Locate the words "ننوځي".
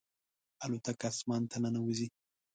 1.63-2.07